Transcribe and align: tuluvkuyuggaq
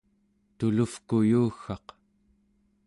tuluvkuyuggaq 0.57 1.87